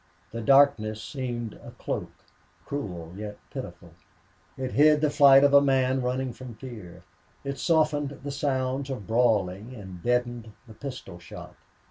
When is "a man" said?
5.53-6.01